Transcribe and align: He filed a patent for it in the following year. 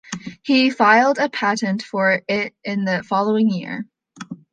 He 0.41 0.71
filed 0.71 1.19
a 1.19 1.29
patent 1.29 1.83
for 1.83 2.23
it 2.27 2.55
in 2.63 2.85
the 2.85 3.03
following 3.03 3.51
year. 3.51 3.85